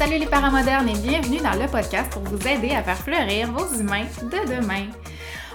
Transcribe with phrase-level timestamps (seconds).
[0.00, 3.52] salut les parents modernes et bienvenue dans le podcast pour vous aider à faire fleurir
[3.52, 4.86] vos humains de demain.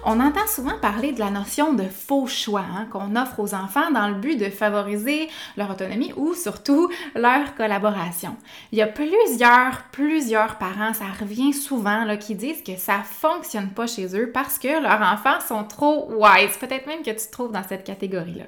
[0.05, 3.89] On entend souvent parler de la notion de faux choix hein, qu'on offre aux enfants
[3.89, 8.35] dans le but de favoriser leur autonomie ou surtout leur collaboration.
[8.71, 13.87] Il y a plusieurs, plusieurs parents, ça revient souvent, qui disent que ça fonctionne pas
[13.87, 16.55] chez eux parce que leurs enfants sont trop wise.
[16.59, 18.45] Peut-être même que tu te trouves dans cette catégorie-là.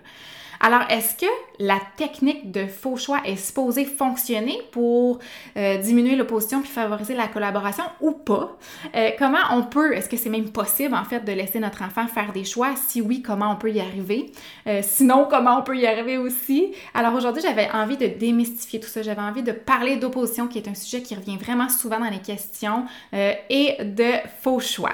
[0.60, 5.20] Alors, est-ce que la technique de faux choix est supposée fonctionner pour
[5.56, 8.58] euh, diminuer l'opposition puis favoriser la collaboration ou pas?
[8.96, 12.08] Euh, comment on peut, est-ce que c'est même possible en fait de laisser notre enfant
[12.08, 12.76] faire des choix?
[12.76, 14.32] Si oui, comment on peut y arriver?
[14.68, 16.74] Euh, sinon, comment on peut y arriver aussi?
[16.94, 19.02] Alors aujourd'hui, j'avais envie de démystifier tout ça.
[19.02, 22.22] J'avais envie de parler d'opposition qui est un sujet qui revient vraiment souvent dans les
[22.22, 24.12] questions et de
[24.42, 24.94] faux choix.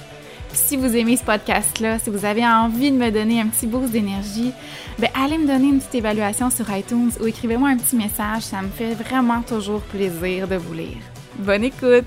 [0.53, 3.91] si vous aimez ce podcast-là, si vous avez envie de me donner un petit boost
[3.91, 4.51] d'énergie,
[4.99, 8.43] ben allez me donner une petite évaluation sur iTunes ou écrivez-moi un petit message.
[8.43, 10.97] Ça me fait vraiment toujours plaisir de vous lire.
[11.39, 12.05] Bonne écoute!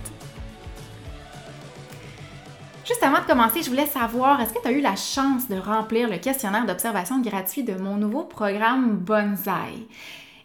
[2.87, 5.57] Juste avant de commencer, je voulais savoir, est-ce que tu as eu la chance de
[5.57, 9.87] remplir le questionnaire d'observation gratuit de mon nouveau programme Bonsai?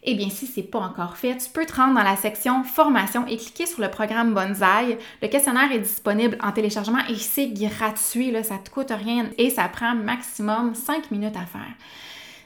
[0.04, 3.28] Eh bien, si c'est pas encore fait, tu peux te rendre dans la section formation
[3.28, 4.98] et cliquer sur le programme Bonsai.
[5.22, 9.50] Le questionnaire est disponible en téléchargement et c'est gratuit, là, ça te coûte rien et
[9.50, 11.74] ça prend maximum 5 minutes à faire.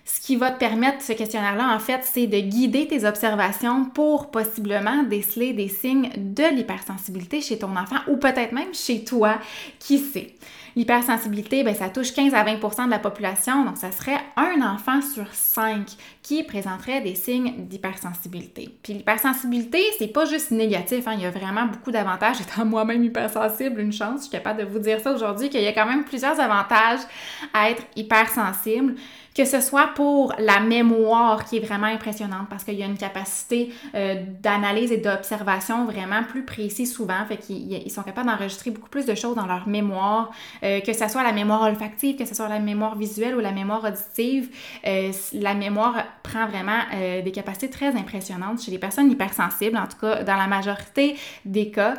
[0.06, 4.32] Ce qui va te permettre, ce questionnaire-là, en fait, c'est de guider tes observations pour
[4.32, 9.38] possiblement déceler des signes de l'hypersensibilité chez ton enfant ou peut-être même chez toi,
[9.80, 10.36] qui sait?
[10.76, 15.02] L'hypersensibilité, ben, ça touche 15 à 20% de la population, donc ça serait un enfant
[15.02, 15.88] sur cinq
[16.22, 18.70] qui présenterait des signes d'hypersensibilité.
[18.82, 22.42] Puis l'hypersensibilité, c'est pas juste négatif, hein, il y a vraiment beaucoup d'avantages.
[22.42, 25.68] Étant moi-même hypersensible, une chance, je suis capable de vous dire ça aujourd'hui, qu'il y
[25.68, 27.02] a quand même plusieurs avantages
[27.54, 28.96] à être hypersensible
[29.36, 32.98] que ce soit pour la mémoire qui est vraiment impressionnante parce qu'il y a une
[32.98, 38.90] capacité euh, d'analyse et d'observation vraiment plus précise souvent, fait qu'ils sont capables d'enregistrer beaucoup
[38.90, 40.32] plus de choses dans leur mémoire,
[40.64, 43.52] euh, que ce soit la mémoire olfactive, que ce soit la mémoire visuelle ou la
[43.52, 44.50] mémoire auditive,
[44.86, 46.80] euh, la mémoire prend vraiment
[47.24, 51.16] des capacités très impressionnantes chez les personnes hypersensibles, en tout cas dans la majorité
[51.46, 51.96] des cas.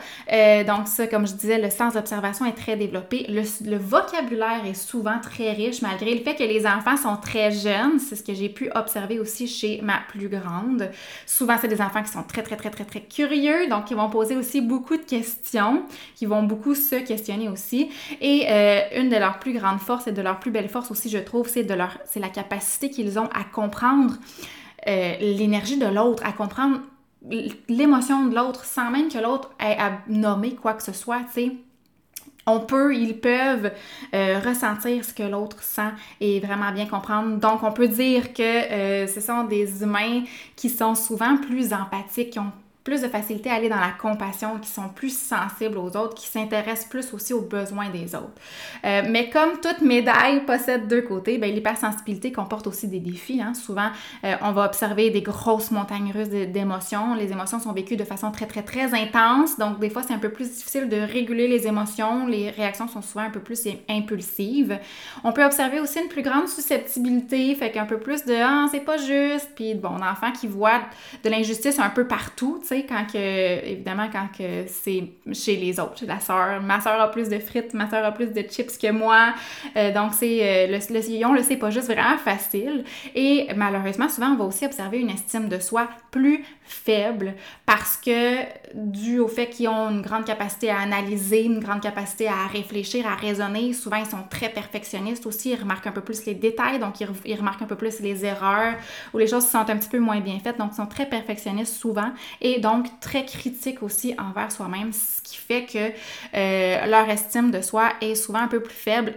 [0.65, 3.27] donc ça, comme je disais, le sens d'observation est très développé.
[3.29, 7.51] Le, le vocabulaire est souvent très riche malgré le fait que les enfants sont très
[7.51, 7.99] jeunes.
[7.99, 10.91] C'est ce que j'ai pu observer aussi chez ma plus grande.
[11.27, 14.11] Souvent, c'est des enfants qui sont très, très, très, très, très curieux, donc qui vont
[14.11, 15.83] poser aussi beaucoup de questions,
[16.15, 17.91] qui vont beaucoup se questionner aussi.
[18.21, 21.09] Et euh, une de leurs plus grandes forces et de leurs plus belles forces aussi,
[21.09, 24.15] je trouve, c'est de leur, c'est la capacité qu'ils ont à comprendre
[24.87, 26.81] euh, l'énergie de l'autre, à comprendre
[27.69, 31.41] l'émotion de l'autre sans même que l'autre ait à nommer quoi que ce soit, tu
[31.41, 31.53] sais
[32.47, 33.71] on peut, ils peuvent
[34.15, 37.39] euh, ressentir ce que l'autre sent et vraiment bien comprendre.
[37.39, 40.23] Donc, on peut dire que euh, ce sont des humains
[40.57, 42.39] qui sont souvent plus empathiques,
[42.85, 46.29] plus de facilité à aller dans la compassion, qui sont plus sensibles aux autres, qui
[46.29, 48.35] s'intéressent plus aussi aux besoins des autres.
[48.85, 53.41] Euh, mais comme toute médaille possède deux côtés, ben, l'hypersensibilité comporte aussi des défis.
[53.41, 53.55] Hein.
[53.55, 53.89] Souvent,
[54.25, 57.15] euh, on va observer des grosses montagnes russes d'émotions.
[57.15, 59.59] Les émotions sont vécues de façon très, très, très intense.
[59.59, 62.27] Donc, des fois, c'est un peu plus difficile de réguler les émotions.
[62.27, 64.79] Les réactions sont souvent un peu plus impulsives.
[65.25, 68.81] On peut observer aussi une plus grande susceptibilité, fait qu'un peu plus de «ah, c'est
[68.85, 70.81] pas juste», puis bon, enfant qui voit
[71.23, 76.21] de l'injustice un peu partout, quand que, évidemment, quand que c'est chez les autres, la
[76.21, 76.61] sœur.
[76.63, 79.35] Ma sœur a plus de frites, ma sœur a plus de chips que moi.
[79.77, 82.85] Euh, donc, c'est, euh, le, le, on le sait pas juste vraiment facile.
[83.15, 87.35] Et malheureusement, souvent, on va aussi observer une estime de soi plus faible
[87.67, 88.39] parce que,
[88.75, 93.07] dû au fait qu'ils ont une grande capacité à analyser, une grande capacité à réfléchir,
[93.07, 95.51] à raisonner, souvent, ils sont très perfectionnistes aussi.
[95.51, 98.25] Ils remarquent un peu plus les détails, donc ils, ils remarquent un peu plus les
[98.25, 98.75] erreurs
[99.13, 100.59] ou les choses qui sont un petit peu moins bien faites.
[100.59, 105.37] Donc, ils sont très perfectionnistes souvent et donc très critiques aussi envers soi-même, ce qui
[105.37, 105.93] fait que
[106.37, 109.15] euh, leur estime de soi est souvent un peu plus faible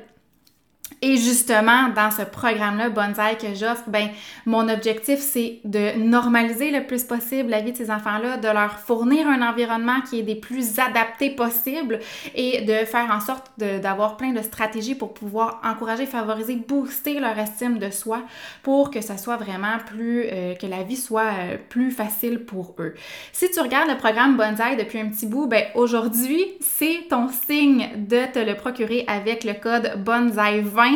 [1.01, 4.09] et justement, dans ce programme-là, Bonsai que j'offre, ben,
[4.47, 8.79] mon objectif, c'est de normaliser le plus possible la vie de ces enfants-là, de leur
[8.79, 11.99] fournir un environnement qui est des plus adaptés possible
[12.33, 17.37] et de faire en sorte d'avoir plein de stratégies pour pouvoir encourager, favoriser, booster leur
[17.37, 18.23] estime de soi
[18.63, 22.73] pour que ça soit vraiment plus, euh, que la vie soit euh, plus facile pour
[22.79, 22.95] eux.
[23.33, 27.87] Si tu regardes le programme Bonsai depuis un petit bout, ben, aujourd'hui, c'est ton signe
[27.97, 30.86] de te le procurer avec le code Bonsai 20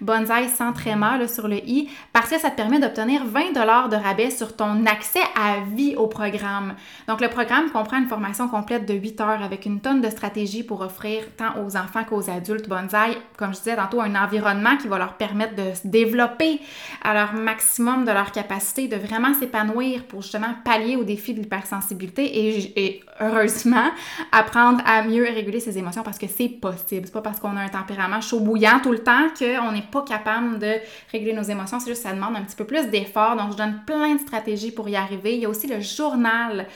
[0.00, 4.30] Bonsai sans tréma sur le i parce que ça te permet d'obtenir 20 de rabais
[4.30, 6.74] sur ton accès à vie au programme.
[7.08, 10.62] Donc le programme comprend une formation complète de 8 heures avec une tonne de stratégies
[10.62, 14.88] pour offrir tant aux enfants qu'aux adultes Bonsai, comme je disais tantôt, un environnement qui
[14.88, 16.60] va leur permettre de se développer
[17.02, 21.40] à leur maximum de leur capacité, de vraiment s'épanouir pour justement pallier aux défis de
[21.40, 23.90] l'hypersensibilité et, et heureusement
[24.32, 27.02] apprendre à mieux réguler ses émotions parce que c'est possible.
[27.04, 30.02] C'est pas parce qu'on a un tempérament chaud bouillant tout le temps qu'on n'est pas
[30.02, 30.74] capable de
[31.12, 31.80] réguler nos émotions.
[31.80, 33.36] C'est juste que ça demande un petit peu plus d'effort.
[33.36, 35.34] Donc, je donne plein de stratégies pour y arriver.
[35.34, 36.66] Il y a aussi le journal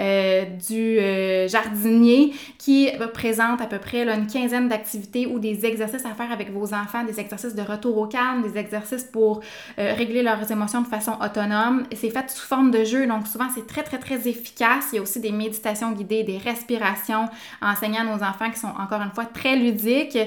[0.00, 6.04] euh, du euh, jardinier qui présente à peu près une quinzaine d'activités ou des exercices
[6.04, 9.40] à faire avec vos enfants, des exercices de retour au calme, des exercices pour
[9.78, 11.84] euh, régler leurs émotions de façon autonome.
[11.96, 14.90] C'est fait sous forme de jeu, donc souvent c'est très très très efficace.
[14.92, 17.28] Il y a aussi des méditations guidées, des respirations
[17.60, 20.18] enseignant à nos enfants qui sont encore une fois très ludiques.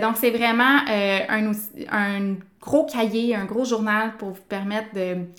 [0.00, 0.78] donc c'est vraiment
[1.30, 4.88] un, gros cahier, un gros journal pour vous permettre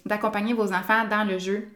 [0.06, 1.68] d'accompagner vos enfants dans le jeu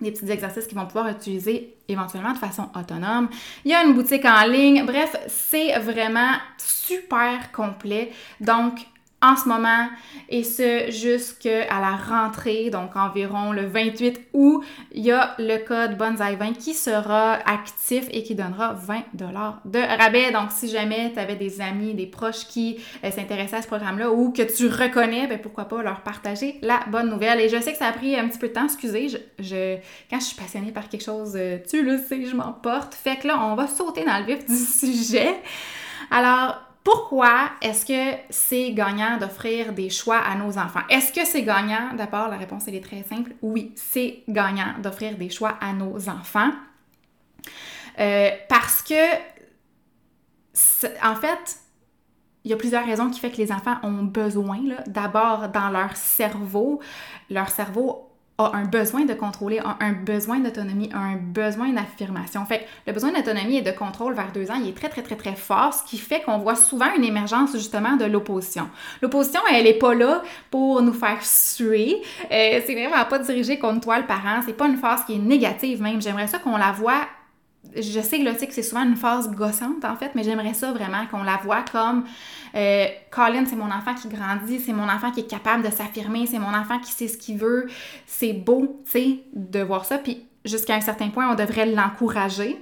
[0.00, 3.28] des petits exercices qu'ils vont pouvoir utiliser éventuellement de façon autonome.
[3.64, 4.84] Il y a une boutique en ligne.
[4.84, 8.12] Bref, c'est vraiment super complet.
[8.40, 8.80] Donc,
[9.22, 9.88] en ce moment
[10.28, 15.98] et ce jusqu'à la rentrée, donc environ le 28 août, il y a le code
[15.98, 20.32] Bonsai20 qui sera actif et qui donnera 20 dollars de rabais.
[20.32, 24.10] Donc si jamais tu avais des amis, des proches qui euh, s'intéressaient à ce programme-là
[24.10, 27.40] ou que tu reconnais, ben pourquoi pas leur partager la bonne nouvelle.
[27.40, 29.08] Et je sais que ça a pris un petit peu de temps, excusez,
[29.38, 29.76] je,
[30.10, 32.94] quand je suis passionnée par quelque chose, euh, tu le sais, je m'emporte.
[32.94, 35.36] Fait que là, on va sauter dans le vif du sujet.
[36.10, 40.82] Alors, pourquoi est-ce que c'est gagnant d'offrir des choix à nos enfants?
[40.88, 41.94] Est-ce que c'est gagnant?
[41.94, 43.32] D'abord, la réponse est très simple.
[43.40, 46.50] Oui, c'est gagnant d'offrir des choix à nos enfants.
[48.00, 49.14] Euh, parce que,
[51.06, 51.58] en fait,
[52.44, 55.96] il y a plusieurs raisons qui font que les enfants ont besoin, d'abord dans leur
[55.96, 56.80] cerveau.
[57.30, 58.11] Leur cerveau
[58.52, 62.44] un besoin de contrôler, un besoin d'autonomie, un besoin d'affirmation.
[62.44, 65.02] Fait que le besoin d'autonomie et de contrôle vers deux ans, il est très, très,
[65.02, 68.68] très, très fort, ce qui fait qu'on voit souvent une émergence justement de l'opposition.
[69.00, 72.02] L'opposition, elle n'est pas là pour nous faire suer.
[72.30, 74.40] Euh, c'est vraiment pas dirigé contre toi, le parent.
[74.44, 76.00] C'est pas une phase qui est négative même.
[76.00, 77.06] J'aimerais ça qu'on la voit
[77.74, 80.72] je sais que là, que c'est souvent une phase gossante en fait, mais j'aimerais ça
[80.72, 82.04] vraiment qu'on la voit comme
[82.54, 86.26] euh, Colin, c'est mon enfant qui grandit, c'est mon enfant qui est capable de s'affirmer,
[86.26, 87.68] c'est mon enfant qui sait ce qu'il veut.
[88.06, 89.98] C'est beau, tu sais, de voir ça.
[89.98, 92.58] Puis jusqu'à un certain point, on devrait l'encourager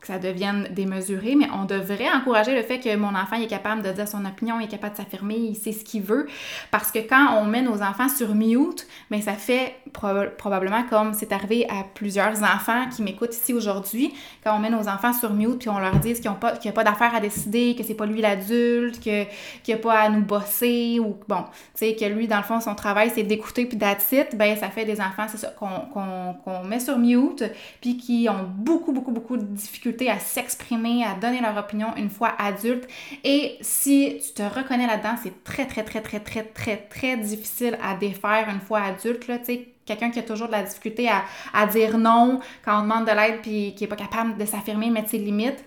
[0.00, 3.82] que ça devienne démesuré, mais on devrait encourager le fait que mon enfant est capable
[3.82, 6.26] de dire son opinion, est capable de s'affirmer, il sait ce qu'il veut.
[6.70, 11.32] Parce que quand on met nos enfants sur mute, bien, ça fait probablement comme c'est
[11.32, 14.12] arrivé à plusieurs enfants qui m'écoutent ici aujourd'hui,
[14.44, 16.84] quand on met nos enfants sur mute puis on leur dit qu'il n'y a pas,
[16.84, 19.26] d'affaires à décider, que c'est pas lui l'adulte, qu'il
[19.66, 22.60] n'y a pas à nous bosser, ou bon, tu sais, que lui, dans le fond,
[22.60, 26.80] son travail, c'est d'écouter puis d'attitude, ben ça fait des enfants, c'est ça, qu'on met
[26.80, 27.44] sur mute,
[27.80, 32.10] puis qui ont beaucoup, beaucoup, beaucoup de difficulté à s'exprimer, à donner leur opinion une
[32.10, 32.88] fois adulte.
[33.24, 37.78] Et si tu te reconnais là-dedans, c'est très, très, très, très, très, très, très difficile
[37.82, 39.26] à défaire une fois adulte.
[39.28, 42.82] Là, tu sais, quelqu'un qui a toujours de la difficulté à, dire non quand on
[42.82, 45.64] demande de l'aide puis qui n'est pas capable de s'affirmer, mettre ses limites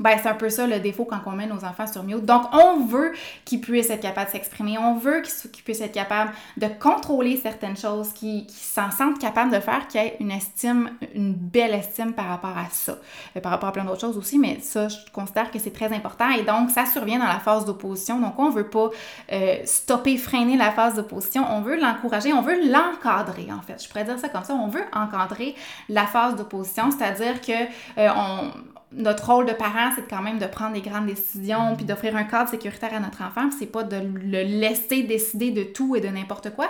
[0.00, 2.24] ben, c'est un peu ça le défaut quand on met nos enfants sur mute.
[2.24, 3.12] Donc, on veut
[3.44, 7.76] qu'ils puissent être capables de s'exprimer, on veut qu'ils puissent être capables de contrôler certaines
[7.76, 12.12] choses, qu'ils s'en sentent capables de faire, qu'il y ait une estime, une belle estime
[12.12, 12.96] par rapport à ça.
[13.36, 15.92] Euh, par rapport à plein d'autres choses aussi, mais ça, je considère que c'est très
[15.92, 16.30] important.
[16.30, 18.18] Et donc, ça survient dans la phase d'opposition.
[18.20, 18.90] Donc, on veut pas
[19.32, 21.44] euh, stopper, freiner la phase d'opposition.
[21.48, 23.82] On veut l'encourager, on veut l'encadrer, en fait.
[23.82, 24.54] Je pourrais dire ça comme ça.
[24.54, 25.54] On veut encadrer
[25.88, 27.52] la phase d'opposition, c'est-à-dire que
[27.98, 28.50] euh, on
[28.94, 32.24] notre rôle de parent, c'est quand même de prendre des grandes décisions puis d'offrir un
[32.24, 36.08] cadre sécuritaire à notre enfant, c'est pas de le laisser décider de tout et de
[36.08, 36.68] n'importe quoi.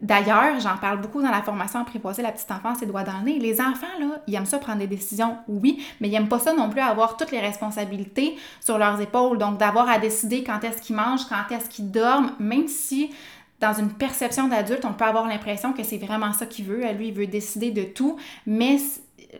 [0.00, 3.24] D'ailleurs, j'en parle beaucoup dans la formation Apprivoiser la petite enfance et doigts dans le
[3.24, 3.38] nez.
[3.38, 6.52] Les enfants, là, ils aiment ça prendre des décisions, oui, mais ils n'aiment pas ça
[6.52, 9.38] non plus avoir toutes les responsabilités sur leurs épaules.
[9.38, 13.10] Donc, d'avoir à décider quand est-ce qu'ils mangent, quand est-ce qu'ils dorment, même si
[13.58, 16.82] dans une perception d'adulte, on peut avoir l'impression que c'est vraiment ça qu'il veut.
[16.92, 18.76] Lui, il veut décider de tout, mais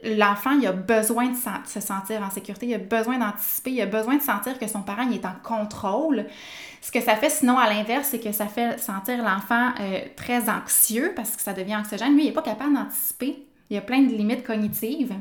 [0.02, 1.36] l'enfant, il a besoin de
[1.66, 4.82] se sentir en sécurité, il a besoin d'anticiper, il a besoin de sentir que son
[4.82, 6.26] parent est en contrôle.
[6.80, 10.48] Ce que ça fait sinon à l'inverse, c'est que ça fait sentir l'enfant euh, très
[10.48, 12.14] anxieux parce que ça devient anxiogène.
[12.14, 13.44] Lui, il n'est pas capable d'anticiper.
[13.70, 15.14] Il y a plein de limites cognitives.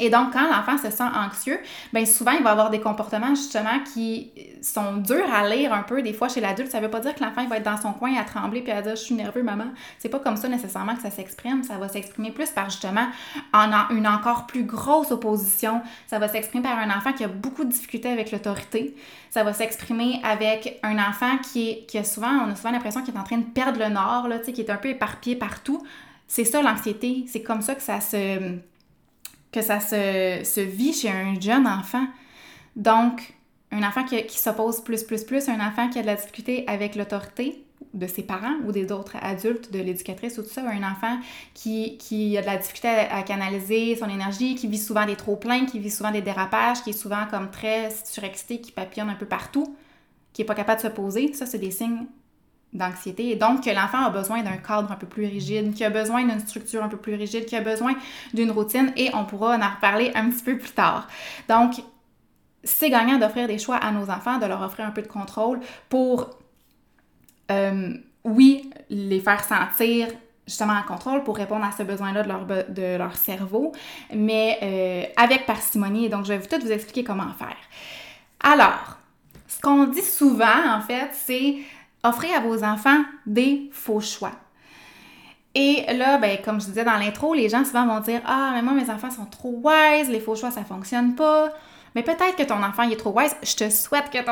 [0.00, 1.58] Et donc, quand l'enfant se sent anxieux,
[1.92, 4.32] bien souvent, il va avoir des comportements justement qui
[4.62, 6.70] sont durs à lire un peu des fois chez l'adulte.
[6.70, 8.72] Ça ne veut pas dire que l'enfant va être dans son coin à trembler puis
[8.72, 9.66] à dire je suis nerveux, maman.
[9.98, 11.62] C'est pas comme ça nécessairement que ça s'exprime.
[11.62, 13.06] Ça va s'exprimer plus par justement
[13.52, 15.82] en une encore plus grosse opposition.
[16.06, 18.96] Ça va s'exprimer par un enfant qui a beaucoup de difficultés avec l'autorité.
[19.30, 23.02] Ça va s'exprimer avec un enfant qui, est, qui a souvent, on a souvent l'impression
[23.02, 25.82] qu'il est en train de perdre le nord, là, qui est un peu éparpillé partout.
[26.26, 27.24] C'est ça l'anxiété.
[27.28, 28.58] C'est comme ça que ça se
[29.52, 32.06] que ça se, vit chez un jeune enfant.
[32.74, 33.34] Donc,
[33.70, 36.96] un enfant qui, s'oppose plus, plus, plus, un enfant qui a de la difficulté avec
[36.96, 41.18] l'autorité de ses parents ou des autres adultes, de l'éducatrice ou tout ça, un enfant
[41.52, 45.66] qui, qui, a de la difficulté à, canaliser son énergie, qui vit souvent des trop-pleins,
[45.66, 49.26] qui vit souvent des dérapages, qui est souvent comme très surexcité, qui papillonne un peu
[49.26, 49.76] partout,
[50.32, 52.06] qui n'est pas capable de se poser, ça, c'est des signes
[52.72, 53.30] d'anxiété.
[53.30, 56.24] Et donc, que l'enfant a besoin d'un cadre un peu plus rigide, qui a besoin
[56.24, 57.94] d'une structure un peu plus rigide, qui a besoin
[58.32, 61.08] d'une routine, et on pourra en reparler un petit peu plus tard.
[61.48, 61.74] Donc,
[62.64, 65.60] c'est gagnant d'offrir des choix à nos enfants, de leur offrir un peu de contrôle
[65.88, 66.30] pour,
[67.50, 70.08] euh, oui, les faire sentir
[70.46, 73.72] justement en contrôle pour répondre à ce besoin-là de leur, de leur cerveau,
[74.14, 76.08] mais euh, avec parcimonie.
[76.08, 77.56] Donc, je vais tout vous expliquer comment faire.
[78.40, 78.98] Alors,
[79.46, 81.58] ce qu'on dit souvent, en fait, c'est
[82.02, 84.32] offrez à vos enfants des faux choix.
[85.54, 88.62] Et là, ben, comme je disais dans l'intro, les gens souvent vont dire Ah, mais
[88.62, 91.52] moi, mes enfants sont trop wise, les faux choix, ça fonctionne pas.
[91.94, 93.36] Mais peut-être que ton enfant est trop wise.
[93.42, 94.22] Je te souhaite que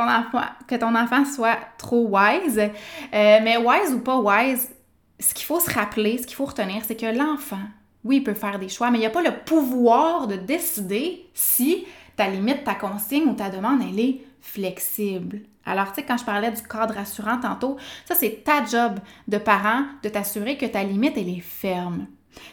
[0.77, 2.59] ton enfant, soit trop wise.
[2.59, 2.71] Euh,
[3.13, 4.71] mais wise ou pas wise,
[5.19, 7.61] ce qu'il faut se rappeler, ce qu'il faut retenir, c'est que l'enfant,
[8.03, 11.85] oui, il peut faire des choix, mais il n'a pas le pouvoir de décider si
[12.17, 15.41] ta limite, ta consigne ou ta demande, elle est flexible.
[15.65, 19.39] Alors, tu sais, quand je parlais du cadre rassurant tantôt, ça, c'est ta job de
[19.39, 22.07] parent de t'assurer que ta limite, elle est ferme.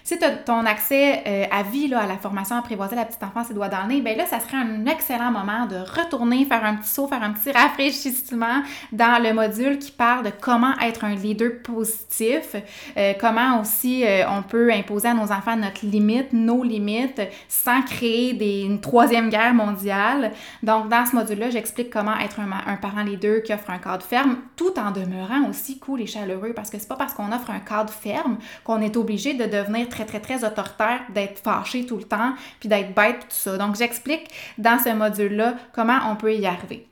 [0.03, 3.53] Si ton accès euh, à vie là, à la formation apprivoiser la petite enfance et
[3.53, 6.89] doigts dans le bien là, ça serait un excellent moment de retourner, faire un petit
[6.89, 11.61] saut, faire un petit rafraîchissement dans le module qui parle de comment être un leader
[11.63, 12.55] positif,
[12.95, 17.81] euh, comment aussi euh, on peut imposer à nos enfants notre limite, nos limites, sans
[17.81, 20.31] créer des, une troisième guerre mondiale.
[20.63, 24.03] Donc, dans ce module-là, j'explique comment être un, un parent leader qui offre un cadre
[24.03, 27.49] ferme, tout en demeurant aussi cool et chaleureux, parce que c'est pas parce qu'on offre
[27.49, 31.97] un cadre ferme qu'on est obligé de devenir très, très, très autoritaire, d'être fâché tout
[31.97, 33.57] le temps, puis d'être bête, tout ça.
[33.57, 36.87] Donc, j'explique dans ce module-là comment on peut y arriver.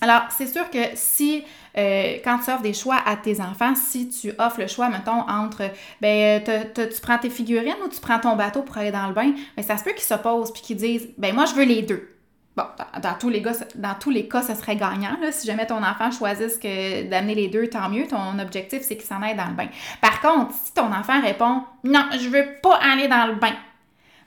[0.00, 1.42] Alors, c'est sûr que si,
[1.76, 5.28] euh, quand tu offres des choix à tes enfants, si tu offres le choix, mettons,
[5.28, 5.70] entre,
[6.02, 6.42] ben,
[6.74, 9.62] tu prends tes figurines ou tu prends ton bateau pour aller dans le bain, ben,
[9.62, 12.15] ça se peut qu'ils s'opposent puis qu'ils disent, ben, moi, je veux les deux.
[12.56, 12.64] Bon,
[13.02, 15.16] dans, tous les cas, dans tous les cas, ce serait gagnant.
[15.30, 18.06] Si jamais ton enfant choisisse d'amener les deux, tant mieux.
[18.06, 19.68] Ton objectif, c'est qu'il s'en aille dans le bain.
[20.00, 23.52] Par contre, si ton enfant répond Non, je veux pas aller dans le bain,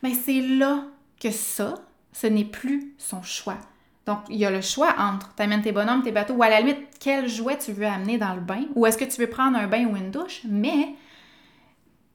[0.04, 0.84] bien c'est là
[1.20, 1.74] que ça,
[2.14, 3.58] ce n'est plus son choix.
[4.06, 6.62] Donc, il y a le choix entre t'amènes tes bonhommes, tes bateaux, ou à la
[6.62, 9.58] limite, quel jouet tu veux amener dans le bain, ou est-ce que tu veux prendre
[9.58, 10.96] un bain ou une douche, mais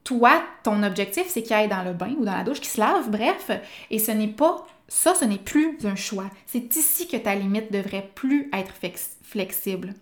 [0.05, 2.79] toi, ton objectif, c'est qu'il aille dans le bain ou dans la douche, qu'il se
[2.79, 3.51] lave, bref,
[3.89, 6.29] et ce n'est pas ça, ce n'est plus un choix.
[6.45, 8.73] C'est ici que ta limite devrait plus être
[9.23, 9.95] flexible.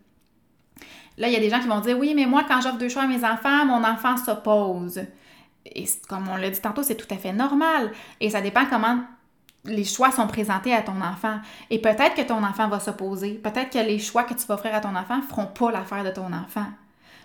[1.18, 2.90] Là, il y a des gens qui vont dire Oui, mais moi, quand j'offre deux
[2.90, 5.02] choix à mes enfants, mon enfant s'oppose.
[5.66, 7.92] Et comme on l'a dit tantôt, c'est tout à fait normal.
[8.20, 9.00] Et ça dépend comment
[9.64, 11.40] les choix sont présentés à ton enfant.
[11.70, 13.36] Et peut-être que ton enfant va s'opposer.
[13.36, 16.04] Peut-être que les choix que tu vas offrir à ton enfant ne feront pas l'affaire
[16.04, 16.66] de ton enfant.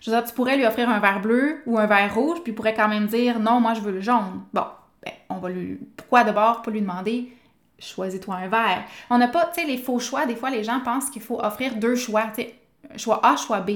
[0.00, 2.52] Je veux dire, tu pourrais lui offrir un verre bleu ou un verre rouge, puis
[2.52, 4.42] il pourrait quand même dire non, moi je veux le jaune.
[4.52, 4.64] Bon,
[5.02, 5.78] ben, on va lui.
[5.96, 7.32] Pourquoi d'abord pas lui demander
[7.78, 8.84] choisis-toi un verre.
[9.10, 10.26] On n'a pas, tu sais, les faux choix.
[10.26, 12.54] Des fois, les gens pensent qu'il faut offrir deux choix, tu sais,
[12.96, 13.70] choix A, choix B.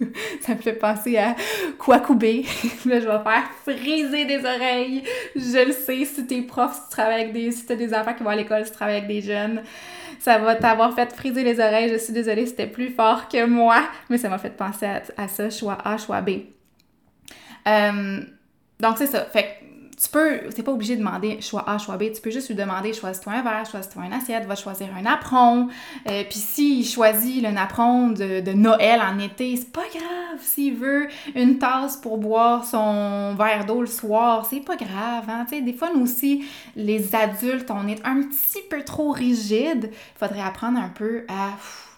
[0.40, 1.34] ça me fait penser à
[1.78, 2.44] quoi couper.
[2.86, 5.04] là, je vais faire friser des oreilles.
[5.34, 7.50] Je le sais, si t'es prof, si tu travailles avec des.
[7.50, 9.62] Si t'as des enfants qui vont à l'école, si tu travailles avec des jeunes,
[10.22, 11.88] ça va t'avoir fait friser les oreilles.
[11.92, 14.86] Je suis désolée, c'était plus fort que moi, mais ça m'a fait penser
[15.16, 16.30] à, ça, choix A, choix B.
[17.66, 18.20] Euh,
[18.78, 19.24] donc, c'est ça.
[19.24, 19.58] Fait
[20.02, 22.56] tu peux, c'est pas obligé de demander choix A, choix B, tu peux juste lui
[22.56, 25.68] demander choisis-toi un verre, choisis-toi une assiette, va choisir un napperon.
[26.08, 30.40] Euh, puis s'il choisit le napperon de, de Noël en été, c'est pas grave.
[30.40, 31.06] S'il veut
[31.36, 35.24] une tasse pour boire son verre d'eau le soir, c'est pas grave.
[35.28, 35.46] Hein?
[35.48, 36.44] sais, des fois, nous aussi,
[36.74, 39.90] les adultes, on est un petit peu trop rigide.
[39.92, 41.50] Il faudrait apprendre un peu à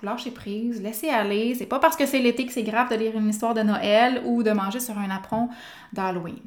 [0.03, 1.55] lâcher prise, laisser aller.
[1.55, 4.21] C'est pas parce que c'est l'été que c'est grave de lire une histoire de Noël
[4.27, 5.49] ou de manger sur un napperon
[5.95, 6.43] d'Halloween.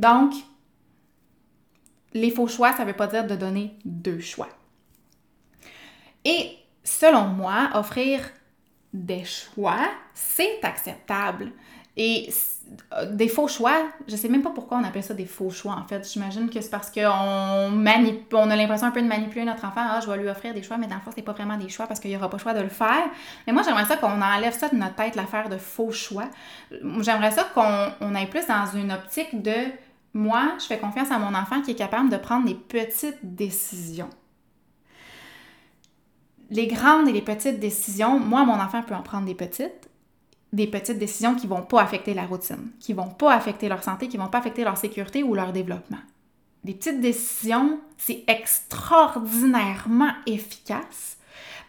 [0.00, 0.32] Donc,
[2.12, 4.48] les faux choix, ça ne veut pas dire de donner deux choix.
[6.24, 8.20] Et selon moi, offrir
[8.92, 11.52] des choix, c'est acceptable.
[11.96, 12.28] Et
[12.94, 15.72] euh, des faux choix, je sais même pas pourquoi on appelle ça des faux choix
[15.74, 16.08] en fait.
[16.10, 17.86] J'imagine que c'est parce qu'on on
[18.50, 19.82] a l'impression un peu de manipuler notre enfant.
[19.82, 21.68] Ah, je vais lui offrir des choix, mais dans le fond, c'est pas vraiment des
[21.68, 23.08] choix parce qu'il n'y aura pas le choix de le faire.
[23.46, 26.28] Mais moi, j'aimerais ça qu'on enlève ça de notre tête, l'affaire de faux choix.
[27.00, 29.52] J'aimerais ça qu'on on aille plus dans une optique de
[30.12, 34.10] moi, je fais confiance à mon enfant qui est capable de prendre des petites décisions.
[36.50, 39.88] Les grandes et les petites décisions, moi, mon enfant peut en prendre des petites,
[40.52, 43.68] des petites décisions qui ne vont pas affecter la routine, qui ne vont pas affecter
[43.68, 46.00] leur santé, qui ne vont pas affecter leur sécurité ou leur développement.
[46.64, 51.18] Des petites décisions, c'est extraordinairement efficace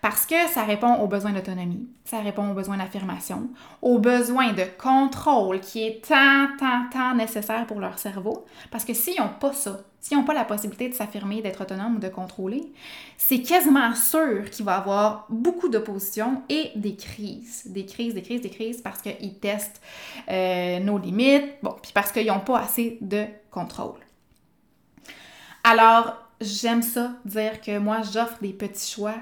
[0.02, 3.50] parce que ça répond aux besoins d'autonomie, ça répond aux besoins d'affirmation,
[3.84, 8.46] aux besoins de contrôle qui est tant, tant, tant nécessaire pour leur cerveau.
[8.72, 11.98] Parce que s'ils n'ont pas ça, s'ils n'ont pas la possibilité de s'affirmer, d'être autonome
[11.98, 12.74] ou de contrôler,
[13.16, 17.64] c'est quasiment sûr qu'il va avoir beaucoup d'opposition et des crises.
[17.68, 19.82] Des crises, des crises, des crises parce qu'ils testent
[20.30, 24.00] euh, nos limites, bon, puis parce qu'ils n'ont pas assez de contrôle.
[25.64, 29.14] Alors, j'aime ça, dire que moi, j'offre des petits choix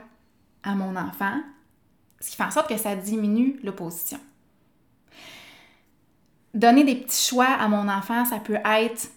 [0.64, 1.42] à mon enfant,
[2.20, 4.20] ce qui fait en sorte que ça diminue l'opposition.
[6.54, 9.12] Donner des petits choix à mon enfant, ça peut être,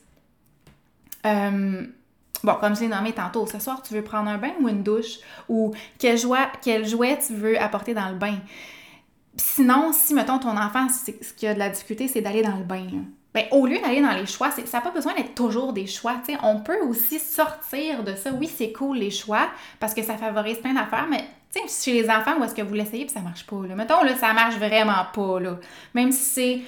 [1.27, 1.87] euh,
[2.45, 4.83] bon, comme je l'ai nommé tantôt, ce soir, tu veux prendre un bain ou une
[4.83, 5.19] douche,
[5.49, 8.38] ou quel jouet, quel jouet tu veux apporter dans le bain?
[9.37, 12.64] Sinon, si, mettons, ton enfant, ce qui a de la difficulté, c'est d'aller dans le
[12.64, 12.87] bain.
[13.35, 16.16] Bien, au lieu d'aller dans les choix, ça n'a pas besoin d'être toujours des choix.
[16.42, 18.31] On peut aussi sortir de ça.
[18.31, 19.49] Oui, c'est cool les choix
[19.81, 21.25] parce que ça favorise plein d'affaires, mais
[21.68, 23.66] chez les enfants, où est-ce que vous l'essayez et ça marche pas?
[23.66, 23.75] Là?
[23.75, 25.40] Mettons, là, ça marche vraiment pas.
[25.40, 25.59] Là.
[25.95, 26.61] Même si c'est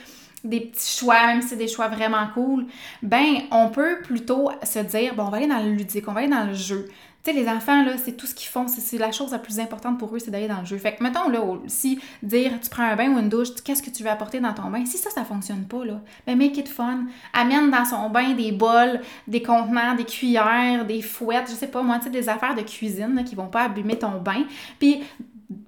[0.42, 2.66] des petits choix, même si c'est des choix vraiment cool,
[3.02, 6.20] ben on peut plutôt se dire, bon, on va aller dans le ludique, on va
[6.20, 6.90] aller dans le jeu.
[7.24, 8.66] Tu sais, les enfants, là, c'est tout ce qu'ils font.
[8.68, 10.76] C'est la chose la plus importante pour eux, c'est d'aller dans le jeu.
[10.76, 13.88] Fait que, mettons, là, si dire, tu prends un bain ou une douche, qu'est-ce que
[13.88, 14.84] tu veux apporter dans ton bain?
[14.84, 17.04] Si ça, ça fonctionne pas, là, ben make it fun.
[17.32, 21.82] Amène dans son bain des bols, des contenants, des cuillères, des fouettes, je sais pas,
[21.82, 24.44] moi, tu sais, des affaires de cuisine, là, qui vont pas abîmer ton bain.
[24.78, 25.02] Puis,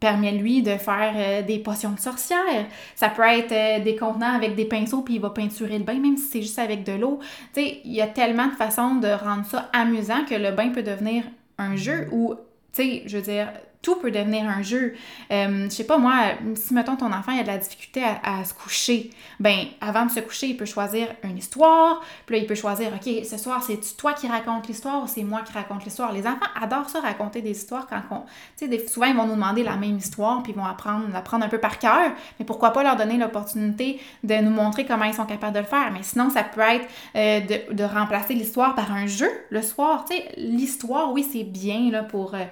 [0.00, 2.66] permet-lui de faire euh, des potions de sorcière.
[2.94, 5.98] Ça peut être euh, des contenants avec des pinceaux puis il va peinturer le bain
[5.98, 7.20] même si c'est juste avec de l'eau.
[7.56, 11.24] Il y a tellement de façons de rendre ça amusant que le bain peut devenir
[11.58, 12.34] un jeu ou
[12.72, 13.52] tu sais, je veux dire,
[13.86, 14.94] tout peut devenir un jeu.
[15.30, 16.14] Euh, je sais pas, moi,
[16.56, 20.18] si mettons ton enfant a de la difficulté à, se coucher, ben avant de se
[20.18, 23.96] coucher, il peut choisir une histoire, puis là, il peut choisir, OK, ce soir, c'est
[23.96, 26.12] toi qui racontes l'histoire ou c'est moi qui raconte l'histoire?
[26.12, 28.22] Les enfants adorent ça, raconter des histoires quand on.
[28.58, 31.44] Tu sais, souvent, ils vont nous demander la même histoire, puis ils vont apprendre, l'apprendre
[31.44, 35.14] un peu par cœur, mais pourquoi pas leur donner l'opportunité de nous montrer comment ils
[35.14, 35.92] sont capables de le faire?
[35.92, 40.06] Mais sinon, ça peut être euh, de, de, remplacer l'histoire par un jeu le soir.
[40.10, 42.34] Tu sais, l'histoire, oui, c'est bien là, pour.
[42.34, 42.42] Euh,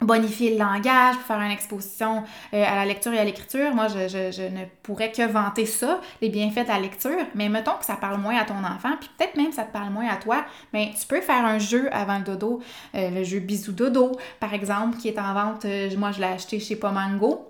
[0.00, 3.74] bonifier le langage, faire une exposition euh, à la lecture et à l'écriture.
[3.74, 7.84] Moi, je, ne pourrais que vanter ça, les bienfaits de la lecture, mais mettons que
[7.84, 10.44] ça parle moins à ton enfant, puis peut-être même ça te parle moins à toi,
[10.72, 12.60] mais tu peux faire un jeu avant le dodo,
[12.94, 16.26] euh, le jeu Bisou Dodo, par exemple, qui est en vente, euh, moi je l'ai
[16.26, 17.49] acheté chez Pomango.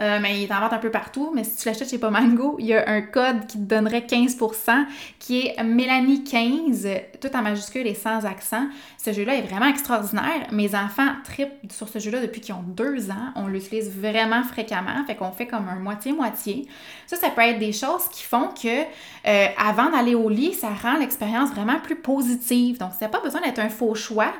[0.00, 1.32] Euh, mais il est en vente un peu partout.
[1.34, 4.84] Mais si tu l'achètes chez Pomango, il y a un code qui te donnerait 15%
[5.18, 8.66] qui est Mélanie15, tout en majuscule et sans accent.
[8.98, 10.48] Ce jeu-là est vraiment extraordinaire.
[10.50, 13.32] Mes enfants tripent sur ce jeu-là depuis qu'ils ont deux ans.
[13.36, 15.04] On l'utilise vraiment fréquemment.
[15.06, 16.66] Fait qu'on fait comme un moitié-moitié.
[17.06, 18.82] Ça, ça peut être des choses qui font que
[19.26, 22.78] euh, avant d'aller au lit, ça rend l'expérience vraiment plus positive.
[22.78, 24.32] Donc, n'a pas besoin d'être un faux choix.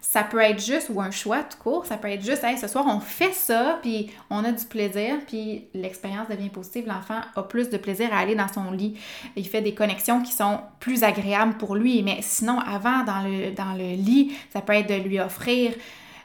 [0.00, 2.68] Ça peut être juste, ou un choix tout court, ça peut être juste, hey, ce
[2.68, 7.42] soir on fait ça, puis on a du plaisir, puis l'expérience devient positive, l'enfant a
[7.42, 8.98] plus de plaisir à aller dans son lit.
[9.36, 13.52] Il fait des connexions qui sont plus agréables pour lui, mais sinon, avant, dans le,
[13.52, 15.72] dans le lit, ça peut être de lui offrir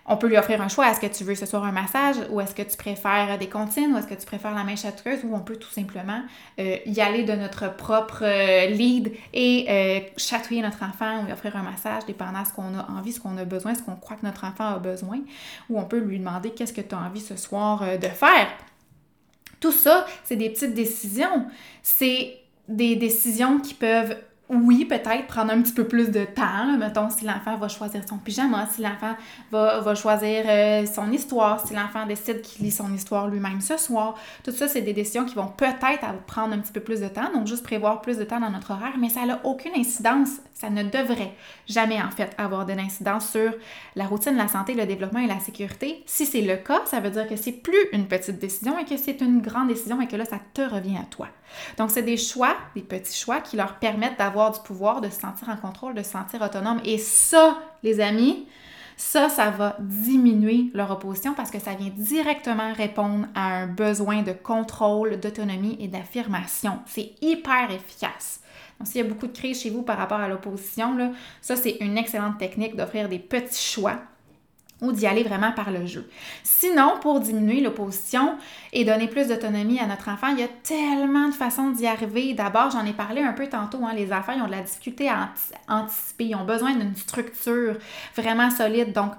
[0.05, 0.89] on peut lui offrir un choix.
[0.89, 3.93] Est-ce que tu veux ce soir un massage ou est-ce que tu préfères des comptines
[3.93, 6.21] ou est-ce que tu préfères la main chatouilleuse ou on peut tout simplement
[6.59, 11.31] euh, y aller de notre propre euh, lead et euh, chatouiller notre enfant ou lui
[11.31, 13.95] offrir un massage dépendant de ce qu'on a envie, ce qu'on a besoin, ce qu'on
[13.95, 15.19] croit que notre enfant a besoin.
[15.69, 18.47] Ou on peut lui demander qu'est-ce que tu as envie ce soir de faire.
[19.59, 21.45] Tout ça, c'est des petites décisions.
[21.81, 22.37] C'est
[22.67, 24.17] des décisions qui peuvent
[24.49, 26.77] oui, peut-être prendre un petit peu plus de temps.
[26.77, 29.15] Mettons, si l'enfant va choisir son pyjama, si l'enfant
[29.51, 34.15] va, choisir euh, son histoire, si l'enfant décide qu'il lit son histoire lui-même ce soir.
[34.43, 37.31] Tout ça, c'est des décisions qui vont peut-être prendre un petit peu plus de temps.
[37.33, 40.29] Donc, juste prévoir plus de temps dans notre horaire, mais ça n'a aucune incidence.
[40.53, 41.33] Ça ne devrait
[41.67, 43.53] jamais, en fait, avoir de l'incidence sur
[43.95, 46.03] la routine, la santé, le développement et la sécurité.
[46.05, 48.97] Si c'est le cas, ça veut dire que c'est plus une petite décision et que
[48.97, 51.29] c'est une grande décision et que là, ça te revient à toi.
[51.77, 55.19] Donc, c'est des choix, des petits choix qui leur permettent d'avoir du pouvoir, de se
[55.19, 56.81] sentir en contrôle, de se sentir autonome.
[56.85, 58.47] Et ça, les amis,
[58.97, 64.21] ça, ça va diminuer leur opposition parce que ça vient directement répondre à un besoin
[64.21, 66.79] de contrôle, d'autonomie et d'affirmation.
[66.85, 68.41] C'est hyper efficace.
[68.79, 71.77] Donc, s'il y a beaucoup de crises chez vous par rapport à l'opposition, ça, c'est
[71.79, 73.99] une excellente technique d'offrir des petits choix
[74.81, 76.09] ou d'y aller vraiment par le jeu.
[76.43, 78.35] Sinon, pour diminuer l'opposition
[78.73, 82.33] et donner plus d'autonomie à notre enfant, il y a tellement de façons d'y arriver.
[82.33, 85.09] D'abord, j'en ai parlé un peu tantôt, hein, les enfants ils ont de la difficulté
[85.09, 85.29] à
[85.69, 87.77] anticiper, ils ont besoin d'une structure
[88.15, 88.91] vraiment solide.
[88.91, 89.13] Donc,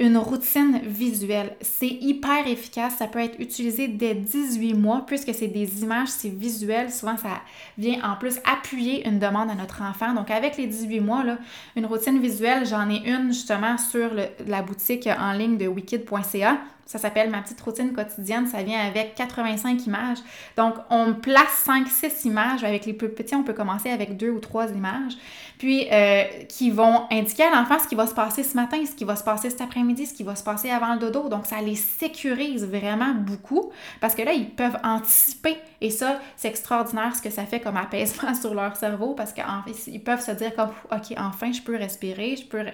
[0.00, 1.56] une routine visuelle.
[1.60, 2.96] C'est hyper efficace.
[2.96, 6.90] Ça peut être utilisé dès 18 mois puisque c'est des images, c'est visuel.
[6.90, 7.42] Souvent, ça
[7.76, 10.14] vient en plus appuyer une demande à notre enfant.
[10.14, 11.38] Donc, avec les 18 mois, là,
[11.76, 14.10] une routine visuelle, j'en ai une justement sur
[14.46, 16.58] la boutique en ligne de wicked.ca.
[16.90, 18.48] Ça s'appelle Ma petite routine quotidienne.
[18.48, 20.18] Ça vient avec 85 images.
[20.56, 22.64] Donc, on place 5-6 images.
[22.64, 25.12] Avec les plus petits, on peut commencer avec deux ou trois images.
[25.56, 28.96] Puis, euh, qui vont indiquer à l'enfant ce qui va se passer ce matin, ce
[28.96, 31.28] qui va se passer cet après-midi, ce qui va se passer avant le dodo.
[31.28, 35.58] Donc, ça les sécurise vraiment beaucoup parce que là, ils peuvent anticiper.
[35.80, 40.02] Et ça, c'est extraordinaire ce que ça fait comme apaisement sur leur cerveau parce qu'ils
[40.02, 42.64] peuvent se dire comme, OK, enfin, je peux respirer, je peux,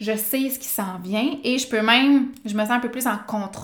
[0.00, 2.90] je sais ce qui s'en vient et je peux même, je me sens un peu
[2.90, 3.57] plus en contrôle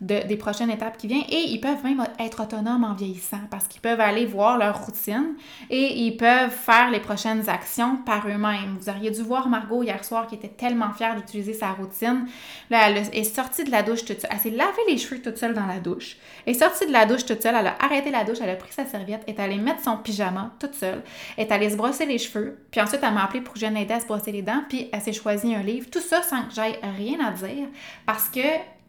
[0.00, 3.80] des prochaines étapes qui viennent et ils peuvent même être autonomes en vieillissant parce qu'ils
[3.80, 5.34] peuvent aller voir leur routine
[5.70, 8.76] et ils peuvent faire les prochaines actions par eux-mêmes.
[8.80, 12.26] Vous auriez dû voir Margot hier soir qui était tellement fière d'utiliser sa routine.
[12.70, 14.30] Là, elle est sortie de la douche toute seule.
[14.32, 16.16] Elle s'est lavé les cheveux toute seule dans la douche.
[16.46, 17.54] Elle est sortie de la douche toute seule.
[17.54, 18.38] Elle a arrêté la douche.
[18.40, 19.22] Elle a pris sa serviette.
[19.26, 21.02] Elle est allée mettre son pyjama toute seule.
[21.36, 22.58] Elle est allée se brosser les cheveux.
[22.70, 24.62] Puis ensuite, elle m'a appelé pour que je l'aide à se brosser les dents.
[24.68, 25.88] Puis elle s'est choisi un livre.
[25.90, 27.68] Tout ça sans que j'aille rien à dire
[28.06, 28.40] parce que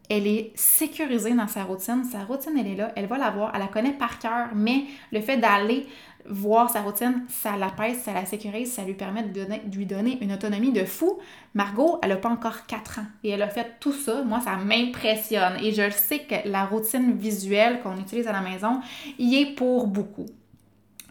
[0.10, 2.04] elle est sécurisée dans sa routine.
[2.04, 4.86] Sa routine, elle est là, elle va la voir, elle la connaît par cœur, mais
[5.12, 5.88] le fait d'aller
[6.26, 10.34] voir sa routine, ça l'apaise, ça la sécurise, ça lui permet de, lui donner une
[10.34, 11.19] autonomie de fou.
[11.54, 14.24] Margot, elle n'a pas encore 4 ans et elle a fait tout ça.
[14.24, 18.82] Moi, ça m'impressionne et je sais que la routine visuelle qu'on utilise à la maison
[19.17, 20.26] y est pour beaucoup.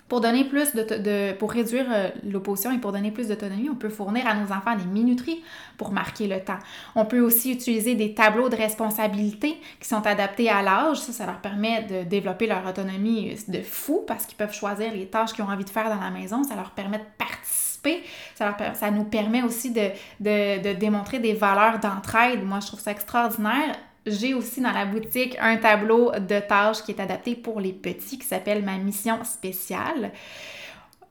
[0.09, 3.91] Pour donner plus de, pour réduire euh, l'opposition et pour donner plus d'autonomie, on peut
[3.91, 5.43] fournir à nos enfants des minuteries
[5.77, 6.59] pour marquer le temps.
[6.95, 10.99] On peut aussi utiliser des tableaux de responsabilité qui sont adaptés à l'âge.
[10.99, 15.07] Ça, ça leur permet de développer leur autonomie de fou parce qu'ils peuvent choisir les
[15.07, 16.43] tâches qu'ils ont envie de faire dans la maison.
[16.43, 18.03] Ça leur permet de participer.
[18.35, 19.91] Ça, leur, ça nous permet aussi de,
[20.21, 22.43] de démontrer des valeurs d'entraide.
[22.45, 23.77] Moi, je trouve ça extraordinaire
[24.11, 28.19] j'ai aussi dans la boutique un tableau de tâches qui est adapté pour les petits
[28.19, 30.13] qui s'appelle ma mission spéciale.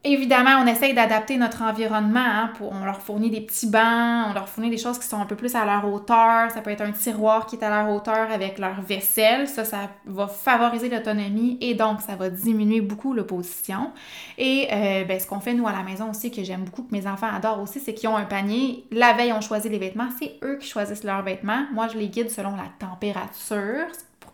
[0.10, 2.24] Évidemment, on essaye d'adapter notre environnement.
[2.24, 5.20] Hein, pour, on leur fournit des petits bancs, on leur fournit des choses qui sont
[5.20, 6.50] un peu plus à leur hauteur.
[6.50, 9.50] Ça peut être un tiroir qui est à leur hauteur avec leur vaisselle.
[9.50, 13.92] Ça, ça va favoriser l'autonomie et donc ça va diminuer beaucoup l'opposition.
[14.38, 16.94] Et euh, ben, ce qu'on fait nous à la maison aussi, que j'aime beaucoup, que
[16.94, 18.86] mes enfants adorent aussi, c'est qu'ils ont un panier.
[18.92, 20.08] La veille, on choisit les vêtements.
[20.18, 21.66] C'est eux qui choisissent leurs vêtements.
[21.74, 23.88] Moi, je les guide selon la température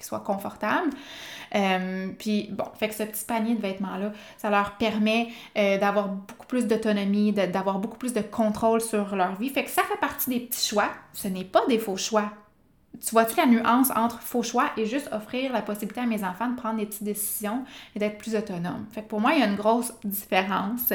[0.04, 0.90] qu'ils soient confortables.
[1.56, 6.08] Euh, puis bon, fait que ce petit panier de vêtements-là, ça leur permet euh, d'avoir
[6.08, 9.50] beaucoup plus d'autonomie, d'avoir beaucoup plus de contrôle sur leur vie.
[9.50, 10.90] Fait que ça fait partie des petits choix.
[11.14, 12.32] Ce n'est pas des faux choix.
[13.04, 16.48] Tu vois-tu la nuance entre faux choix et juste offrir la possibilité à mes enfants
[16.48, 18.86] de prendre des petites décisions et d'être plus autonomes?
[18.92, 20.94] Fait que pour moi, il y a une grosse différence.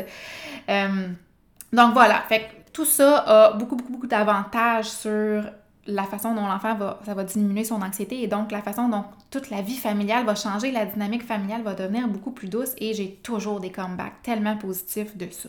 [0.68, 1.08] Euh,
[1.72, 5.42] donc voilà, fait que tout ça a beaucoup, beaucoup, beaucoup d'avantages sur
[5.88, 9.04] la façon dont l'enfant va, ça va diminuer son anxiété et donc la façon dont
[9.30, 12.92] toute la vie familiale va changer, la dynamique familiale va devenir beaucoup plus douce et
[12.94, 15.48] j'ai toujours des comebacks tellement positifs de ça.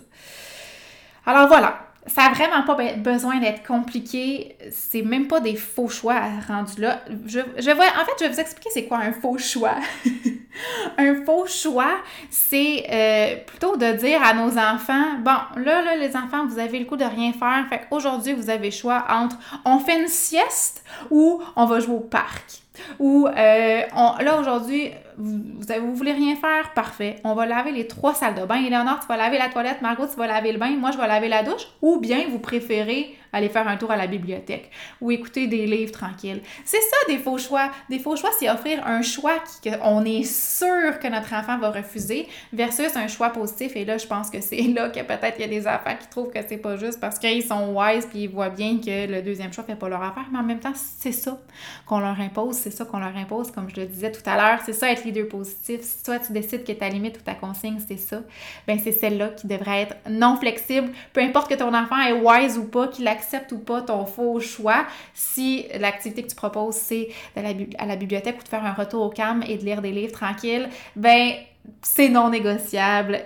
[1.26, 4.58] Alors voilà, ça n'a vraiment pas besoin d'être compliqué.
[4.72, 7.02] C'est même pas des faux choix rendus là.
[7.26, 9.76] Je, je vais, en fait, je vais vous expliquer c'est quoi un faux choix.
[10.98, 11.98] un faux choix,
[12.30, 16.80] c'est euh, plutôt de dire à nos enfants, bon, là, là, les enfants, vous avez
[16.80, 17.66] le coup de rien faire.
[17.70, 21.96] Fait qu'aujourd'hui, vous avez le choix entre on fait une sieste ou on va jouer
[21.96, 22.62] au parc.
[23.00, 27.18] Ou euh, là aujourd'hui, vous, vous, voulez rien faire, parfait.
[27.24, 28.56] On va laver les trois salles de bain.
[28.56, 31.08] Éléonore, tu vas laver la toilette, Margot, tu vas laver le bain, moi je vais
[31.08, 31.68] laver la douche.
[31.82, 35.92] Ou bien vous préférez aller faire un tour à la bibliothèque ou écouter des livres
[35.92, 36.42] tranquilles.
[36.66, 37.72] C'est ça des faux choix.
[37.90, 42.28] Des faux choix, c'est offrir un choix qu'on est sûr que notre enfant va refuser
[42.54, 43.76] versus un choix positif.
[43.76, 46.08] Et là, je pense que c'est là que peut-être il y a des enfants qui
[46.08, 49.22] trouvent que c'est pas juste parce qu'ils sont wise puis ils voient bien que le
[49.22, 50.26] deuxième choix fait pas leur affaire.
[50.32, 51.38] Mais en même temps, c'est ça
[51.86, 54.60] qu'on leur impose, c'est ça qu'on leur impose, comme je le disais tout à l'heure.
[54.66, 55.82] C'est ça être leader positif.
[55.82, 58.22] Si toi, tu décides que ta limite ou ta consigne, c'est ça,
[58.68, 60.90] ben c'est celle-là qui devrait être non flexible.
[61.14, 64.40] Peu importe que ton enfant est wise ou pas, qu'il accepte ou pas ton faux
[64.40, 68.74] choix, si l'activité que tu proposes, c'est d'aller à la bibliothèque ou de faire un
[68.74, 71.34] retour au calme et de lire des livres tranquilles, ben
[71.82, 73.20] c'est non négociable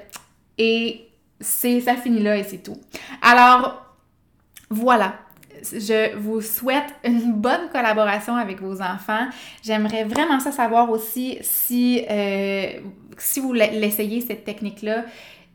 [0.58, 1.08] et
[1.40, 2.80] c'est ça finit là et c'est tout.
[3.22, 3.86] Alors
[4.70, 5.14] voilà,
[5.62, 9.28] je vous souhaite une bonne collaboration avec vos enfants.
[9.64, 12.80] J'aimerais vraiment ça savoir aussi si, euh,
[13.18, 15.06] si vous l'essayez, cette technique-là,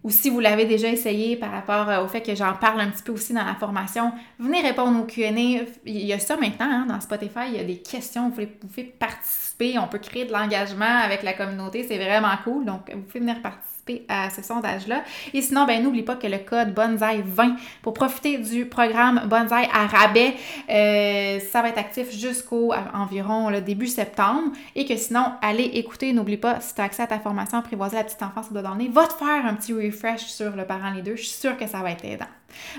[0.04, 2.90] ou si vous l'avez déjà essayé par rapport euh, au fait que j'en parle un
[2.90, 5.30] petit peu aussi dans la formation, venez répondre au Q&A.
[5.30, 8.84] Il y a ça maintenant, hein, dans Spotify, il y a des questions, vous pouvez
[8.84, 13.20] participer, on peut créer de l'engagement avec la communauté, c'est vraiment cool, donc vous pouvez
[13.20, 13.77] venir participer
[14.09, 15.03] à ce sondage-là.
[15.35, 19.68] Et sinon, ben n'oublie pas que le code Bonsaï 20 pour profiter du programme Bonsaï
[19.72, 20.35] à rabais,
[20.70, 24.53] euh, ça va être actif jusqu'au environ le début septembre.
[24.74, 27.96] Et que sinon, allez écouter, n'oublie pas, si tu as accès à ta formation apprivoiser
[27.96, 31.03] la petite enfance de donner, va te faire un petit refresh sur le parent les
[31.03, 31.16] deux.
[31.16, 32.27] Je suis sûre que ça va être aidant.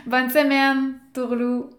[0.06, 1.79] Bonne semaine, Tourlou!